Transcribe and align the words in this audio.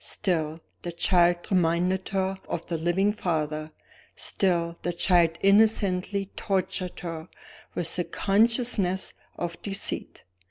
Still, 0.03 0.61
the 0.81 0.91
child 0.91 1.45
reminded 1.51 2.09
her 2.09 2.37
of 2.47 2.65
the 2.65 2.77
living 2.79 3.13
father; 3.13 3.69
still, 4.15 4.75
the 4.81 4.93
child 4.93 5.37
innocently 5.41 6.31
tortured 6.35 7.01
her 7.01 7.27
with 7.75 7.95
the 7.97 8.03
consciousness 8.05 9.13
of 9.37 9.61
deceit. 9.61 10.23